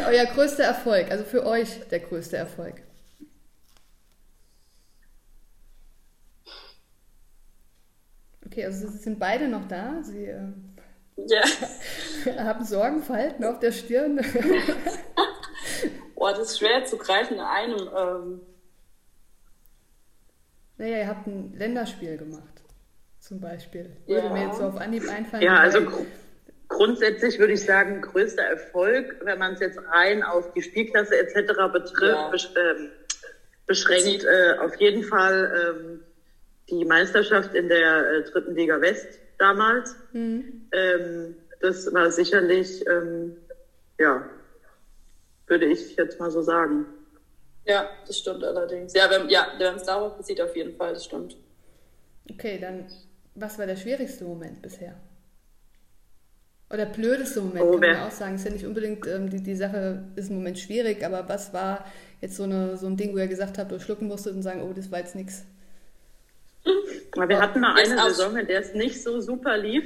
euer 0.10 0.26
größter 0.26 0.64
Erfolg, 0.64 1.12
also 1.12 1.24
für 1.24 1.46
euch 1.46 1.88
der 1.92 2.00
größte 2.00 2.36
Erfolg. 2.38 2.76
Okay, 8.54 8.66
also 8.66 8.88
Sie 8.88 8.98
sind 9.00 9.18
beide 9.20 9.48
noch 9.48 9.68
da. 9.68 10.04
Sie 10.04 10.26
äh, 10.26 10.42
ja. 11.18 11.42
haben 12.46 12.64
Sorgenfalten 12.64 13.44
auf 13.46 13.58
der 13.58 13.72
Stirn. 13.72 14.18
Boah, 16.16 16.34
das 16.34 16.52
ist 16.52 16.60
schwer 16.60 16.86
zu 16.86 16.98
greifen 16.98 17.34
in 17.36 17.40
einem. 17.40 17.90
Ähm, 17.98 18.42
naja, 20.78 20.98
ihr 21.00 21.08
habt 21.08 21.26
ein 21.26 21.54
Länderspiel 21.58 22.16
gemacht, 22.18 22.62
zum 23.20 23.42
Beispiel. 23.42 23.90
Würde 24.06 24.28
Ja. 24.28 24.34
mir 24.34 24.46
jetzt 24.46 24.58
so 24.60 24.66
auf 24.66 24.78
Anhieb 24.78 25.10
einfallen. 25.10 25.42
Ja, 25.42 25.56
also 25.56 25.82
gru- 25.82 26.06
grundsätzlich 26.68 27.40
würde 27.40 27.54
ich 27.54 27.64
sagen, 27.66 28.02
größter 28.02 28.44
Erfolg, 28.44 29.20
wenn 29.24 29.40
man 29.40 29.54
es 29.54 29.62
jetzt 29.62 29.80
rein 29.92 30.22
auf 30.22 30.54
die 30.54 30.62
Spielklasse 30.62 31.18
etc. 31.18 31.54
betrifft, 31.74 32.02
Ja. 32.04 32.30
besch 32.30 32.50
ähm, 32.56 32.90
beschränkt, 33.66 34.26
äh, 34.26 34.60
auf 34.60 34.76
jeden 34.80 35.04
Fall 35.04 35.76
ähm, 35.76 36.03
die 36.70 36.86
Meisterschaft 36.86 37.54
in 37.56 37.68
der 37.70 38.10
äh, 38.12 38.24
dritten 38.24 38.56
Liga 38.56 38.80
West 38.82 39.20
damals. 39.38 39.96
Mhm. 40.14 40.68
Ähm, 40.72 41.36
das 41.62 41.92
war 41.94 42.12
sicherlich, 42.12 42.86
ähm, 42.88 43.36
ja, 44.00 44.24
würde 45.48 45.66
ich 45.66 45.96
jetzt 45.96 46.20
mal 46.20 46.32
so 46.32 46.42
sagen. 46.42 46.86
ja, 47.66 47.90
das 48.08 48.18
stimmt 48.20 48.44
allerdings. 48.44 48.94
Ja, 48.94 49.10
wenn 49.10 49.30
ja, 49.30 49.48
es 49.76 49.84
darauf 49.84 50.18
bezieht, 50.18 50.42
auf 50.42 50.56
jeden 50.56 50.76
Fall, 50.76 50.94
das 50.94 51.06
stimmt. 51.06 51.38
Okay, 52.32 52.58
dann, 52.60 52.86
was 53.36 53.58
war 53.60 53.66
der 53.66 53.76
schwierigste 53.76 54.24
Moment 54.26 54.62
bisher? 54.62 54.96
Oder 56.72 56.86
blödeste 56.88 57.42
Moment, 57.42 57.66
Oh, 57.66 57.72
kann 57.72 57.80
man 57.82 57.90
wer- 57.98 58.08
auch 58.08 58.12
sagen. 58.12 58.36
Ist 58.36 58.46
ja 58.46 58.52
nicht 58.52 58.66
unbedingt, 58.66 59.06
ähm, 59.08 59.30
die, 59.30 59.44
die 59.44 59.56
Sache 59.56 60.04
ist 60.16 60.30
im 60.30 60.38
Moment 60.38 60.58
schwierig, 60.58 61.06
aber 61.06 61.28
was 61.30 61.54
war 61.54 61.86
jetzt 62.22 62.36
so, 62.36 62.44
eine, 62.44 62.78
so 62.78 62.88
ein 62.88 62.98
Ding, 62.98 63.14
wo 63.14 63.20
ihr 63.20 63.28
gesagt 63.28 63.58
habt, 63.58 63.72
oder 63.72 63.82
schlucken 63.82 64.08
musstet 64.08 64.34
und 64.36 64.42
sagen, 64.42 64.62
oh, 64.64 64.74
das 64.74 64.90
war 64.92 65.00
jetzt 65.00 65.14
nichts? 65.16 65.46
Wir 67.16 67.42
hatten 67.42 67.60
mal 67.60 67.76
eine 67.76 68.02
Saison, 68.10 68.38
in 68.38 68.48
der 68.48 68.62
es 68.62 68.74
nicht 68.74 69.04
so 69.04 69.20
super 69.22 69.58
lief. 69.58 69.86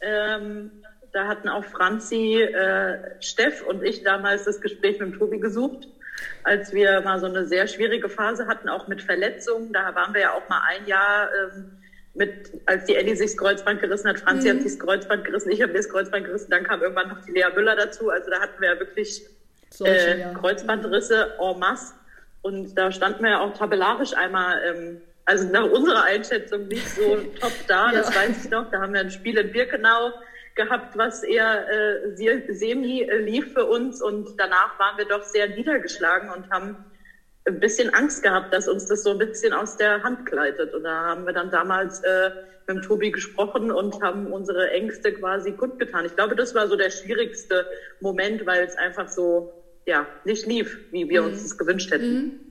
Ähm, 0.00 0.70
da 1.12 1.26
hatten 1.26 1.48
auch 1.48 1.64
Franzi, 1.64 2.42
äh, 2.42 3.20
Steff 3.20 3.62
und 3.62 3.82
ich 3.82 4.02
damals 4.02 4.44
das 4.44 4.60
Gespräch 4.60 4.98
mit 5.00 5.12
dem 5.12 5.18
Tobi 5.18 5.38
gesucht, 5.38 5.88
als 6.44 6.72
wir 6.72 7.00
mal 7.00 7.18
so 7.18 7.26
eine 7.26 7.46
sehr 7.46 7.66
schwierige 7.66 8.08
Phase 8.08 8.46
hatten, 8.46 8.68
auch 8.68 8.86
mit 8.86 9.02
Verletzungen. 9.02 9.72
Da 9.72 9.94
waren 9.94 10.12
wir 10.12 10.20
ja 10.20 10.32
auch 10.34 10.46
mal 10.48 10.60
ein 10.68 10.86
Jahr 10.86 11.30
ähm, 11.32 11.78
mit, 12.16 12.50
als 12.66 12.84
die 12.84 12.96
Ellie 12.96 13.16
sich 13.16 13.32
das 13.32 13.36
Kreuzband 13.36 13.80
gerissen 13.80 14.08
hat, 14.08 14.18
Franzi 14.18 14.48
hat 14.48 14.56
sich 14.62 14.72
das 14.72 14.78
Kreuzband 14.78 15.24
gerissen, 15.24 15.50
ich 15.50 15.60
habe 15.62 15.72
mir 15.72 15.78
das 15.78 15.88
Kreuzband 15.88 16.24
gerissen, 16.24 16.50
dann 16.50 16.64
kam 16.64 16.82
irgendwann 16.82 17.08
noch 17.08 17.22
die 17.24 17.32
Lea 17.32 17.46
Müller 17.54 17.76
dazu. 17.76 18.10
Also 18.10 18.30
da 18.30 18.40
hatten 18.40 18.60
wir 18.60 18.74
ja 18.74 18.80
wirklich 18.80 19.22
Solche, 19.70 19.94
äh, 19.94 20.20
ja. 20.20 20.32
Kreuzbandrisse 20.32 21.34
en 21.38 21.58
masse. 21.58 21.94
Und 22.42 22.74
da 22.76 22.92
standen 22.92 23.22
wir 23.22 23.30
ja 23.30 23.40
auch 23.40 23.52
tabellarisch 23.56 24.14
einmal 24.14 24.60
ähm, 24.64 25.00
also 25.26 25.48
nach 25.48 25.70
unserer 25.70 26.04
Einschätzung 26.04 26.68
nicht 26.68 26.88
so 26.88 27.16
top 27.40 27.52
da, 27.66 27.92
ja. 27.92 27.98
das 27.98 28.14
weiß 28.14 28.44
ich 28.44 28.50
noch. 28.50 28.70
Da 28.70 28.80
haben 28.80 28.94
wir 28.94 29.00
ein 29.00 29.10
Spiel 29.10 29.36
in 29.38 29.52
Birkenau 29.52 30.12
gehabt, 30.54 30.96
was 30.96 31.22
eher 31.22 31.66
äh, 31.68 32.52
semi 32.54 33.02
äh, 33.02 33.18
lief 33.18 33.52
für 33.52 33.66
uns 33.66 34.00
und 34.00 34.38
danach 34.38 34.78
waren 34.78 34.96
wir 34.96 35.04
doch 35.04 35.22
sehr 35.22 35.48
niedergeschlagen 35.48 36.30
und 36.30 36.50
haben 36.50 36.76
ein 37.46 37.60
bisschen 37.60 37.92
Angst 37.94 38.22
gehabt, 38.22 38.52
dass 38.52 38.66
uns 38.66 38.86
das 38.86 39.02
so 39.02 39.10
ein 39.10 39.18
bisschen 39.18 39.52
aus 39.52 39.76
der 39.76 40.02
Hand 40.02 40.26
gleitet. 40.26 40.74
Und 40.74 40.84
da 40.84 41.04
haben 41.04 41.26
wir 41.26 41.32
dann 41.32 41.50
damals 41.50 42.00
äh, 42.00 42.30
mit 42.66 42.76
dem 42.78 42.82
Tobi 42.82 43.10
gesprochen 43.12 43.70
und 43.70 44.02
haben 44.02 44.32
unsere 44.32 44.70
Ängste 44.70 45.12
quasi 45.12 45.52
kundgetan. 45.52 46.06
Ich 46.06 46.16
glaube, 46.16 46.34
das 46.34 46.54
war 46.54 46.66
so 46.66 46.76
der 46.76 46.90
schwierigste 46.90 47.66
Moment, 48.00 48.46
weil 48.46 48.64
es 48.64 48.76
einfach 48.76 49.08
so 49.08 49.52
ja 49.86 50.06
nicht 50.24 50.46
lief, 50.46 50.78
wie 50.90 51.08
wir 51.08 51.22
mhm. 51.22 51.28
uns 51.28 51.42
das 51.42 51.56
gewünscht 51.56 51.92
hätten. 51.92 52.14
Mhm. 52.14 52.45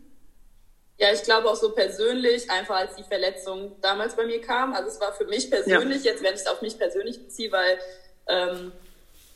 Ja, 0.97 1.11
ich 1.11 1.23
glaube 1.23 1.49
auch 1.49 1.55
so 1.55 1.71
persönlich, 1.71 2.49
einfach 2.49 2.75
als 2.75 2.95
die 2.95 3.03
Verletzung 3.03 3.75
damals 3.81 4.15
bei 4.15 4.25
mir 4.25 4.39
kam. 4.39 4.73
Also 4.73 4.89
es 4.89 4.99
war 4.99 5.13
für 5.13 5.25
mich 5.25 5.49
persönlich, 5.49 6.03
ja. 6.03 6.11
jetzt 6.11 6.23
wenn 6.23 6.33
ich 6.33 6.41
es 6.41 6.47
auf 6.47 6.61
mich 6.61 6.77
persönlich 6.77 7.21
beziehe, 7.21 7.51
weil 7.51 7.79
ähm, 8.27 8.71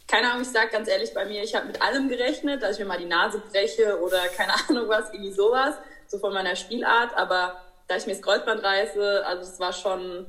keine 0.08 0.32
Ahnung, 0.32 0.42
ich 0.42 0.50
sag 0.50 0.72
ganz 0.72 0.88
ehrlich 0.88 1.14
bei 1.14 1.26
mir, 1.26 1.44
ich 1.44 1.54
habe 1.54 1.68
mit 1.68 1.82
allem 1.82 2.10
gerechnet, 2.10 2.64
dass 2.64 2.74
ich 2.74 2.80
mir 2.80 2.86
mal 2.86 2.98
die 2.98 3.06
Nase 3.06 3.42
breche 3.52 4.00
oder 4.00 4.20
keine 4.38 4.54
Ahnung 4.54 4.88
was, 4.88 5.12
irgendwie 5.14 5.34
sowas, 5.34 5.76
so 6.08 6.18
von 6.18 6.34
meiner 6.34 6.56
Spielart. 6.56 7.16
Aber 7.16 7.62
da 7.88 7.98
ich 7.98 8.06
mir 8.06 8.14
das 8.14 8.22
Kreuzband 8.22 8.64
reiße, 8.64 9.26
also 9.26 9.42
das 9.42 9.60
war 9.60 9.74
schon, 9.74 10.26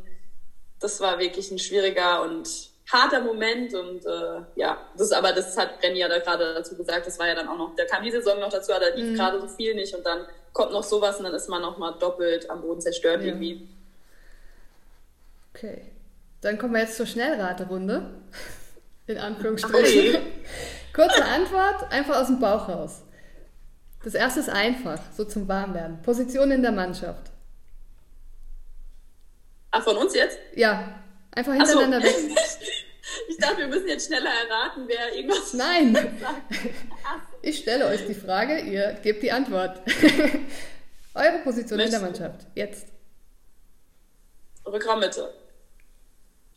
das 0.81 1.01
war 1.01 1.19
wirklich 1.19 1.51
ein 1.51 1.59
schwieriger 1.59 2.23
und 2.23 2.70
harter 2.93 3.21
Moment 3.21 3.73
und 3.75 4.05
äh, 4.05 4.41
ja, 4.57 4.79
das 4.97 5.13
aber 5.13 5.33
das 5.33 5.57
hat 5.57 5.81
Brenny 5.81 6.01
ja 6.01 6.09
da 6.09 6.19
gerade 6.19 6.55
dazu 6.55 6.77
gesagt, 6.77 7.07
das 7.07 7.19
war 7.19 7.29
ja 7.29 7.35
dann 7.35 7.49
auch 7.49 7.59
noch, 7.59 7.75
da 7.77 7.85
kam 7.85 8.03
die 8.03 8.11
Saison 8.11 8.41
noch 8.41 8.51
dazu, 8.51 8.73
da 8.73 8.95
lief 8.95 9.11
mhm. 9.11 9.15
gerade 9.15 9.41
so 9.41 9.49
viel 9.49 9.75
nicht 9.75 9.95
und 9.95 10.05
dann 10.05 10.27
kommt 10.53 10.73
noch 10.73 10.83
sowas 10.83 11.19
und 11.19 11.25
dann 11.25 11.35
ist 11.35 11.49
man 11.49 11.63
noch 11.63 11.79
mal 11.79 11.93
doppelt 11.93 12.51
am 12.51 12.63
Boden 12.63 12.81
zerstört 12.81 13.21
ja. 13.21 13.29
irgendwie. 13.29 13.69
Okay, 15.55 15.83
dann 16.41 16.59
kommen 16.59 16.75
wir 16.75 16.81
jetzt 16.81 16.97
zur 16.97 17.07
Schnellraterunde 17.07 18.11
in 19.11 19.19
Anführungsstrichen. 19.19 20.17
Okay. 20.17 20.23
Kurze 20.93 21.25
Antwort, 21.25 21.93
einfach 21.93 22.21
aus 22.21 22.27
dem 22.27 22.41
Bauch 22.41 22.69
raus. 22.69 23.03
Das 24.03 24.15
erste 24.15 24.41
ist 24.41 24.49
einfach, 24.49 24.99
so 25.15 25.25
zum 25.25 25.47
Warmwerden. 25.47 26.01
Position 26.03 26.51
in 26.51 26.63
der 26.63 26.73
Mannschaft. 26.73 27.31
Ach, 29.73 29.83
von 29.83 29.97
uns 29.97 30.15
jetzt? 30.15 30.39
Ja, 30.55 31.01
einfach 31.33 31.53
hintereinander 31.53 32.01
so. 32.01 32.07
weg. 32.07 32.37
Ich 33.31 33.37
dachte, 33.37 33.59
wir 33.59 33.69
müssen 33.69 33.87
jetzt 33.87 34.09
schneller 34.09 34.29
erraten, 34.29 34.89
wer 34.89 35.15
irgendwas 35.15 35.55
Nein. 35.55 35.95
sagt. 35.95 36.43
Ich 37.43 37.59
stelle 37.59 37.87
euch 37.87 38.05
die 38.05 38.15
Frage, 38.15 38.59
ihr 38.59 38.95
gebt 39.05 39.23
die 39.23 39.31
Antwort. 39.31 39.81
Eure 41.15 41.39
Position 41.45 41.77
Mensch. 41.77 41.87
in 41.87 41.93
der 41.93 42.01
Mannschaft. 42.01 42.47
Jetzt. 42.57 42.89
Rückraummitte. 44.67 45.33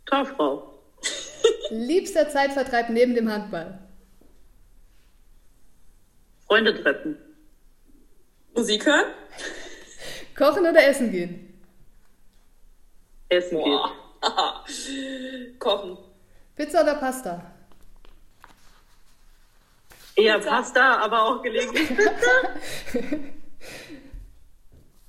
Torfrau. 0.08 0.80
Liebster 1.70 2.28
Zeitvertreib 2.30 2.90
neben 2.90 3.14
dem 3.14 3.32
Handball? 3.32 3.78
Freunde 6.48 6.82
treffen. 6.82 7.20
Musik 8.56 8.84
hören? 8.88 9.14
Kochen 10.36 10.66
oder 10.66 10.84
essen 10.88 11.12
gehen? 11.12 11.64
Essen 13.30 13.60
Boah. 13.60 13.92
gehen. 14.66 15.56
Kochen. 15.60 15.98
Pizza 16.56 16.82
oder 16.84 16.96
Pasta? 16.96 17.52
Eher 20.16 20.38
Pizza. 20.38 20.50
Pasta, 20.50 20.98
aber 20.98 21.24
auch 21.24 21.42
gelegentlich 21.42 21.88
Pizza. 21.88 22.12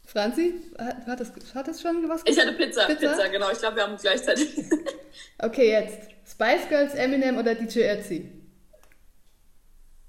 Franzi, 0.07 0.55
hat 0.79 1.19
das, 1.19 1.33
hat 1.55 1.67
das 1.67 1.83
schon 1.83 2.09
was 2.09 2.25
gesagt? 2.25 2.29
Ich 2.29 2.39
hatte 2.39 2.53
Pizza, 2.57 2.87
Pizza, 2.87 3.09
Pizza 3.09 3.29
genau. 3.29 3.51
Ich 3.51 3.59
glaube, 3.59 3.77
wir 3.77 3.83
haben 3.83 3.97
gleichzeitig. 3.97 4.57
okay, 5.39 5.71
jetzt. 5.71 6.11
Spice 6.31 6.69
Girls, 6.69 6.95
Eminem 6.95 7.37
oder 7.37 7.55
DJ 7.57 7.81
Ötzi? 7.91 8.31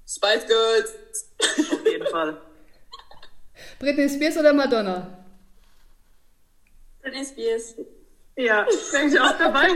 Spice 0.06 0.46
Girls. 0.46 0.94
Auf 1.72 1.84
jeden 1.84 2.06
Fall. 2.06 2.40
Britney 3.80 4.08
Spears 4.08 4.36
oder 4.38 4.52
Madonna? 4.52 5.24
Britney 7.02 7.24
Spears. 7.24 7.74
Ja, 8.36 8.64
bin 8.92 9.08
ich 9.08 9.20
auch 9.20 9.36
dabei. 9.36 9.70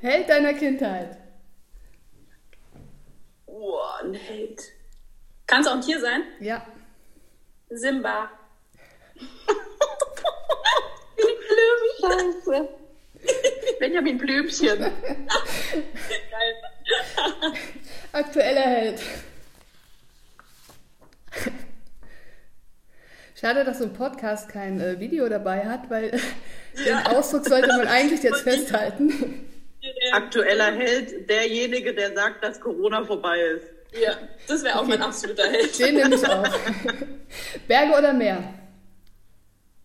Held 0.00 0.28
deiner 0.28 0.54
Kindheit. 0.54 1.18
Oh, 3.46 3.78
ein 4.02 4.14
Held. 4.14 4.60
Kann 5.46 5.60
es 5.60 5.66
auch 5.66 5.74
ein 5.74 5.80
Tier 5.80 6.00
sein? 6.00 6.22
Ja. 6.40 6.66
Simba. 7.70 8.30
Scheiße. 12.00 12.68
Benjamin 13.78 14.18
Blümchen. 14.18 14.78
Geil. 14.78 14.92
Aktueller 18.12 18.60
Held. 18.60 19.00
Schade, 23.34 23.64
dass 23.64 23.78
so 23.78 23.84
ein 23.84 23.92
Podcast 23.92 24.48
kein 24.48 24.80
äh, 24.80 25.00
Video 25.00 25.28
dabei 25.28 25.66
hat, 25.66 25.90
weil 25.90 26.12
ja. 26.86 27.02
den 27.02 27.16
Ausdruck 27.16 27.46
sollte 27.46 27.68
man 27.68 27.86
eigentlich 27.88 28.22
jetzt 28.22 28.42
festhalten. 28.42 29.50
Aktueller 30.12 30.72
Held, 30.72 31.28
derjenige, 31.28 31.94
der 31.94 32.14
sagt, 32.14 32.44
dass 32.44 32.60
Corona 32.60 33.04
vorbei 33.04 33.38
ist. 33.40 33.66
Ja, 34.00 34.16
das 34.48 34.62
wäre 34.62 34.76
auch 34.76 34.82
okay. 34.82 34.90
mein 34.90 35.02
absoluter 35.02 35.50
Held. 35.50 35.78
Den 35.78 35.96
nehme 35.96 36.14
ich 36.14 36.26
auch. 36.26 36.48
Berge 37.68 37.98
oder 37.98 38.12
Meer? 38.12 38.54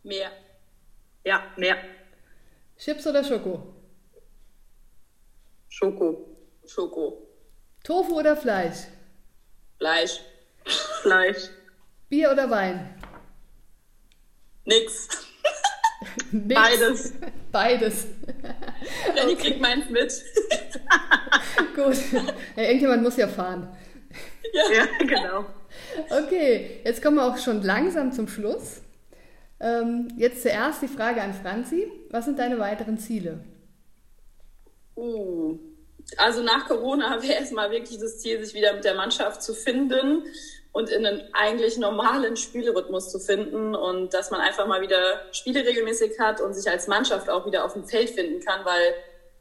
Meer. 0.04 0.32
Ja, 1.26 1.44
Meer. 1.58 1.78
Chips 2.78 3.06
oder 3.08 3.24
Schoko? 3.24 3.74
Schoko. 5.70 6.38
Schoko. 6.66 7.28
Tofu 7.84 8.20
oder 8.20 8.38
Fleisch? 8.38 8.88
Fleisch. 9.78 10.22
Fleisch. 11.02 11.50
Bier 12.10 12.32
oder 12.32 12.50
Wein? 12.50 12.99
Nix. 14.70 15.08
Nix. 16.32 16.62
Beides. 16.62 17.14
Beides. 17.52 18.08
Renny 19.16 19.34
okay. 19.34 19.36
kriegt 19.36 19.62
meins 19.62 19.90
mit. 19.90 20.14
Gut. 21.76 21.98
Ja, 22.56 22.64
irgendjemand 22.64 23.02
muss 23.02 23.18
ja 23.18 23.28
fahren. 23.28 23.76
Ja. 24.54 24.64
ja, 24.76 24.86
genau. 25.00 25.46
Okay, 26.10 26.82
jetzt 26.84 27.02
kommen 27.02 27.18
wir 27.18 27.26
auch 27.26 27.38
schon 27.38 27.64
langsam 27.64 28.12
zum 28.12 28.28
Schluss. 28.28 28.82
Ähm, 29.60 30.10
jetzt 30.18 30.44
zuerst 30.44 30.84
die 30.84 30.88
Frage 30.88 31.22
an 31.22 31.34
Franzi. 31.34 31.92
Was 32.12 32.26
sind 32.26 32.38
deine 32.38 32.60
weiteren 32.60 33.00
Ziele? 33.00 33.44
Uh, 34.96 35.58
also 36.18 36.44
nach 36.44 36.68
Corona 36.68 37.10
haben 37.10 37.24
wir 37.24 37.36
erstmal 37.36 37.72
wirklich 37.72 38.00
das 38.00 38.20
Ziel, 38.20 38.44
sich 38.44 38.54
wieder 38.54 38.74
mit 38.74 38.84
der 38.84 38.96
Mannschaft 38.96 39.42
zu 39.42 39.56
finden 39.56 40.24
und 40.72 40.90
in 40.90 41.06
einen 41.06 41.24
eigentlich 41.34 41.78
normalen 41.78 42.38
Spielrhythmus 42.38 43.12
zu 43.12 43.20
finden 43.20 43.76
und 43.76 44.14
dass 44.14 44.32
man 44.32 44.40
einfach 44.40 44.68
mal 44.68 44.82
wieder 44.82 45.22
Spiele 45.32 45.66
regelmäßig 45.66 46.20
hat 46.20 46.42
und 46.42 46.54
sich 46.54 46.70
als 46.72 46.88
Mannschaft 46.88 47.30
auch 47.30 47.46
wieder 47.46 47.66
auf 47.66 47.74
dem 47.74 47.86
Feld 47.86 48.10
finden 48.12 48.40
kann, 48.44 48.64
weil 48.66 48.94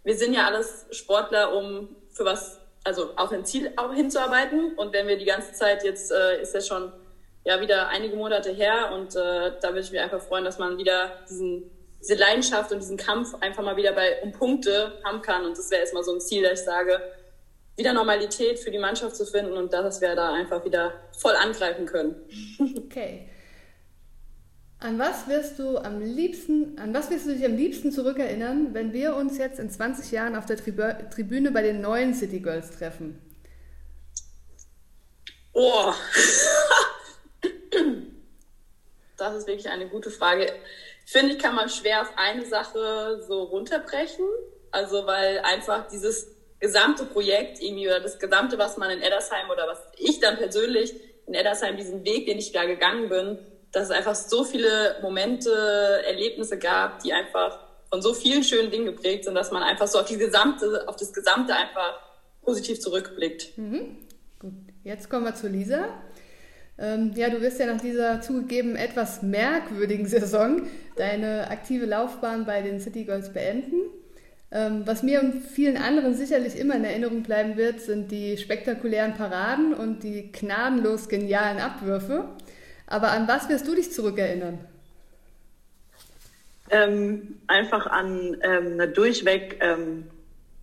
wir 0.04 0.16
sind 0.16 0.32
ja 0.32 0.46
alles 0.46 0.86
Sportler, 0.90 1.54
um 1.54 1.94
für 2.10 2.24
was, 2.24 2.58
also 2.84 3.10
auf 3.16 3.30
ein 3.30 3.44
Ziel 3.44 3.72
auch 3.76 3.92
hinzuarbeiten. 3.92 4.72
Und 4.76 4.92
wenn 4.92 5.06
wir 5.06 5.18
die 5.18 5.26
ganze 5.26 5.52
Zeit 5.52 5.84
jetzt, 5.84 6.10
äh, 6.10 6.40
ist 6.40 6.54
das 6.54 6.66
schon 6.66 6.92
ja 7.44 7.60
wieder 7.60 7.88
einige 7.88 8.16
Monate 8.16 8.50
her 8.50 8.90
und 8.94 9.14
äh, 9.16 9.52
da 9.60 9.68
würde 9.68 9.80
ich 9.80 9.90
mich 9.90 10.00
einfach 10.00 10.20
freuen, 10.20 10.44
dass 10.44 10.58
man 10.58 10.76
wieder 10.76 11.12
diesen, 11.28 11.70
diese 12.00 12.14
Leidenschaft 12.14 12.72
und 12.72 12.80
diesen 12.80 12.96
Kampf 12.96 13.34
einfach 13.40 13.62
mal 13.62 13.76
wieder 13.76 13.92
bei 13.92 14.20
um 14.22 14.32
Punkte 14.32 15.00
haben 15.04 15.22
kann 15.22 15.44
und 15.44 15.56
das 15.56 15.70
wäre 15.70 15.80
erstmal 15.80 16.02
so 16.02 16.12
ein 16.12 16.20
Ziel, 16.20 16.42
dass 16.42 16.60
ich 16.60 16.66
sage, 16.66 17.00
wieder 17.78 17.92
Normalität 17.92 18.58
für 18.58 18.70
die 18.70 18.78
Mannschaft 18.78 19.16
zu 19.16 19.24
finden 19.24 19.52
und 19.52 19.72
dass 19.72 20.00
wir 20.00 20.14
da 20.16 20.34
einfach 20.34 20.64
wieder 20.64 20.92
voll 21.16 21.34
angreifen 21.36 21.86
können. 21.86 22.16
Okay. 22.88 23.28
An 24.80 24.98
was 24.98 25.26
wirst 25.26 25.58
du 25.58 25.76
am 25.78 26.00
liebsten, 26.00 26.78
an 26.78 26.94
was 26.94 27.10
wirst 27.10 27.26
du 27.26 27.34
dich 27.34 27.44
am 27.44 27.56
liebsten 27.56 27.90
zurückerinnern, 27.90 28.74
wenn 28.74 28.92
wir 28.92 29.16
uns 29.16 29.36
jetzt 29.36 29.58
in 29.58 29.68
20 29.68 30.12
Jahren 30.12 30.36
auf 30.36 30.46
der 30.46 30.56
Tribüne 30.56 31.50
bei 31.50 31.62
den 31.62 31.80
neuen 31.80 32.14
City 32.14 32.38
Girls 32.38 32.70
treffen? 32.70 33.20
Oh, 35.52 35.92
das 39.16 39.36
ist 39.36 39.48
wirklich 39.48 39.68
eine 39.68 39.88
gute 39.88 40.10
Frage. 40.12 40.46
Finde 41.04 41.34
ich, 41.34 41.40
kann 41.40 41.56
man 41.56 41.68
schwer 41.68 42.02
auf 42.02 42.12
eine 42.16 42.46
Sache 42.46 43.24
so 43.26 43.42
runterbrechen. 43.44 44.24
Also, 44.70 45.06
weil 45.06 45.40
einfach 45.40 45.88
dieses 45.88 46.37
gesamte 46.60 47.04
Projekt 47.04 47.60
irgendwie 47.62 47.86
oder 47.86 48.00
das 48.00 48.18
gesamte, 48.18 48.58
was 48.58 48.76
man 48.76 48.90
in 48.90 49.00
Eddersheim 49.00 49.48
oder 49.50 49.66
was 49.68 49.78
ich 49.96 50.20
dann 50.20 50.36
persönlich 50.36 50.94
in 51.26 51.34
Eddersheim, 51.34 51.76
diesen 51.76 52.04
Weg, 52.04 52.26
den 52.26 52.38
ich 52.38 52.52
da 52.52 52.64
gegangen 52.64 53.08
bin, 53.08 53.38
dass 53.72 53.84
es 53.84 53.90
einfach 53.90 54.14
so 54.14 54.44
viele 54.44 54.96
Momente, 55.02 55.50
Erlebnisse 56.06 56.58
gab, 56.58 57.02
die 57.02 57.12
einfach 57.12 57.60
von 57.90 58.02
so 58.02 58.14
vielen 58.14 58.42
schönen 58.42 58.70
Dingen 58.70 58.86
geprägt 58.86 59.24
sind, 59.24 59.34
dass 59.34 59.50
man 59.50 59.62
einfach 59.62 59.86
so 59.86 59.98
auf 60.00 60.06
die 60.06 60.16
gesamte, 60.16 60.86
auf 60.88 60.96
das 60.96 61.12
Gesamte 61.12 61.54
einfach 61.54 62.00
positiv 62.42 62.80
zurückblickt. 62.80 63.56
Mhm. 63.56 63.98
Gut, 64.38 64.52
jetzt 64.84 65.10
kommen 65.10 65.24
wir 65.24 65.34
zu 65.34 65.48
Lisa. 65.48 65.88
Ähm, 66.78 67.12
ja, 67.16 67.28
du 67.28 67.40
wirst 67.40 67.58
ja 67.58 67.66
nach 67.66 67.80
dieser 67.80 68.20
zugegeben 68.20 68.76
etwas 68.76 69.22
merkwürdigen 69.22 70.06
Saison 70.06 70.62
deine 70.96 71.50
aktive 71.50 71.86
Laufbahn 71.86 72.46
bei 72.46 72.62
den 72.62 72.80
City 72.80 73.04
Girls 73.04 73.32
beenden. 73.32 73.90
Ähm, 74.50 74.82
was 74.86 75.02
mir 75.02 75.20
und 75.20 75.42
vielen 75.42 75.76
anderen 75.76 76.14
sicherlich 76.14 76.58
immer 76.58 76.74
in 76.76 76.84
Erinnerung 76.84 77.22
bleiben 77.22 77.56
wird, 77.56 77.80
sind 77.80 78.10
die 78.10 78.38
spektakulären 78.38 79.14
Paraden 79.14 79.74
und 79.74 80.02
die 80.02 80.32
gnadenlos 80.32 81.08
genialen 81.08 81.58
Abwürfe. 81.58 82.24
Aber 82.86 83.10
an 83.10 83.28
was 83.28 83.48
wirst 83.50 83.68
du 83.68 83.74
dich 83.74 83.92
zurückerinnern? 83.92 84.58
Ähm, 86.70 87.38
einfach 87.46 87.86
an 87.86 88.36
ähm, 88.42 88.72
eine 88.72 88.88
durchweg 88.88 89.58
ähm, 89.60 90.04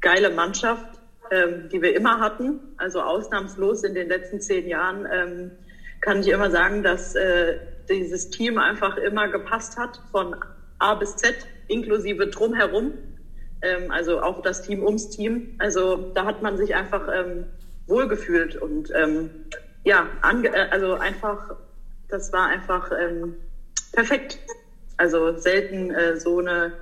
geile 0.01 0.31
Mannschaft, 0.31 0.99
ähm, 1.31 1.69
die 1.71 1.81
wir 1.81 1.95
immer 1.95 2.19
hatten. 2.19 2.59
Also 2.77 3.01
ausnahmslos 3.01 3.83
in 3.83 3.93
den 3.93 4.07
letzten 4.07 4.41
zehn 4.41 4.67
Jahren 4.67 5.07
ähm, 5.11 5.51
kann 6.01 6.21
ich 6.21 6.27
immer 6.27 6.49
sagen, 6.49 6.81
dass 6.81 7.15
äh, 7.15 7.59
dieses 7.89 8.29
Team 8.31 8.57
einfach 8.57 8.97
immer 8.97 9.27
gepasst 9.27 9.77
hat, 9.77 10.01
von 10.11 10.35
A 10.79 10.95
bis 10.95 11.15
Z, 11.17 11.35
inklusive 11.67 12.27
drumherum. 12.27 12.93
Ähm, 13.65 13.91
also 13.91 14.21
auch 14.21 14.41
das 14.41 14.61
Team 14.61 14.83
ums 14.83 15.09
Team. 15.09 15.55
Also 15.57 16.11
da 16.13 16.25
hat 16.25 16.41
man 16.41 16.57
sich 16.57 16.75
einfach 16.75 17.07
ähm, 17.13 17.45
wohlgefühlt 17.87 18.55
und 18.55 18.91
ähm, 18.95 19.29
ja, 19.83 20.07
äh, 20.43 20.67
also 20.71 20.93
einfach, 20.93 21.55
das 22.09 22.31
war 22.31 22.47
einfach 22.47 22.91
ähm, 22.91 23.35
perfekt. 23.91 24.39
Also 24.97 25.37
selten 25.37 25.91
äh, 25.91 26.17
so 26.17 26.39
eine 26.39 26.73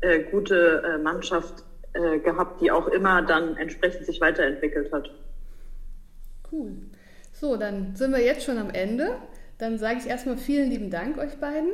äh, 0.00 0.20
gute 0.24 0.82
äh, 0.82 0.98
Mannschaft 0.98 1.64
äh, 1.94 2.18
gehabt, 2.18 2.60
die 2.60 2.70
auch 2.70 2.88
immer 2.88 3.22
dann 3.22 3.56
entsprechend 3.56 4.06
sich 4.06 4.20
weiterentwickelt 4.20 4.92
hat. 4.92 5.10
Cool. 6.50 6.72
So, 7.32 7.56
dann 7.56 7.96
sind 7.96 8.12
wir 8.12 8.22
jetzt 8.22 8.44
schon 8.44 8.58
am 8.58 8.70
Ende. 8.70 9.16
Dann 9.58 9.78
sage 9.78 9.98
ich 10.00 10.06
erstmal 10.06 10.36
vielen 10.36 10.70
lieben 10.70 10.90
Dank 10.90 11.18
euch 11.18 11.36
beiden 11.38 11.70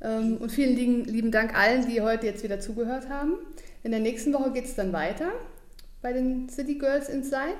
ähm, 0.00 0.36
und 0.38 0.50
vielen 0.50 1.04
lieben 1.04 1.30
Dank 1.30 1.56
allen, 1.58 1.86
die 1.88 2.00
heute 2.00 2.26
jetzt 2.26 2.44
wieder 2.44 2.60
zugehört 2.60 3.08
haben. 3.08 3.38
In 3.82 3.92
der 3.92 4.00
nächsten 4.00 4.32
Woche 4.32 4.52
geht 4.52 4.64
es 4.64 4.74
dann 4.74 4.92
weiter 4.92 5.32
bei 6.02 6.12
den 6.12 6.48
City 6.48 6.76
Girls 6.76 7.08
Inside. 7.08 7.58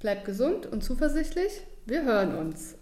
Bleibt 0.00 0.24
gesund 0.24 0.66
und 0.66 0.82
zuversichtlich. 0.82 1.62
Wir 1.86 2.04
hören 2.04 2.36
uns. 2.36 2.76